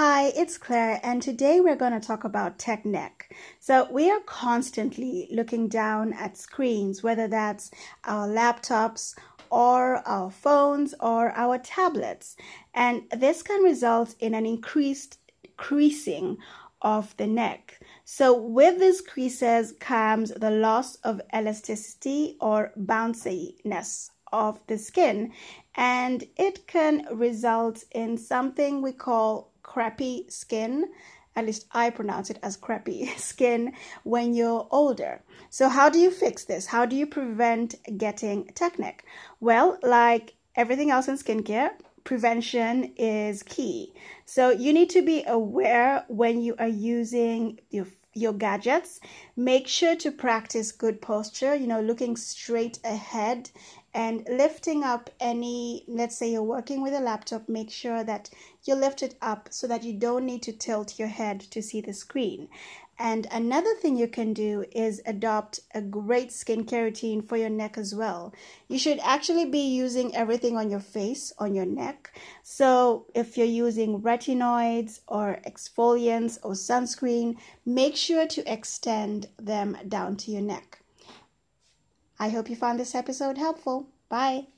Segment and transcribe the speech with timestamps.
[0.00, 3.34] Hi, it's Claire, and today we're going to talk about tech neck.
[3.58, 7.72] So, we are constantly looking down at screens, whether that's
[8.04, 9.16] our laptops
[9.50, 12.36] or our phones or our tablets,
[12.74, 15.18] and this can result in an increased
[15.56, 16.36] creasing
[16.80, 17.80] of the neck.
[18.04, 25.32] So, with these creases comes the loss of elasticity or bounciness of the skin,
[25.74, 30.88] and it can result in something we call crappy skin.
[31.36, 33.72] At least I pronounce it as crappy skin
[34.04, 35.22] when you're older.
[35.50, 36.66] So, how do you fix this?
[36.66, 39.04] How do you prevent getting tech neck?
[39.40, 41.70] Well, like everything else in skincare,
[42.04, 43.92] prevention is key.
[44.30, 49.00] So, you need to be aware when you are using your your gadgets.
[49.36, 53.50] Make sure to practice good posture, you know, looking straight ahead
[53.94, 58.28] and lifting up any, let's say you're working with a laptop, make sure that
[58.64, 61.80] you lift it up so that you don't need to tilt your head to see
[61.80, 62.48] the screen.
[63.00, 67.78] And another thing you can do is adopt a great skincare routine for your neck
[67.78, 68.34] as well.
[68.66, 72.18] You should actually be using everything on your face, on your neck.
[72.42, 80.16] So if you're using retinoids or exfoliants or sunscreen, make sure to extend them down
[80.16, 80.80] to your neck.
[82.18, 83.88] I hope you found this episode helpful.
[84.08, 84.48] Bye.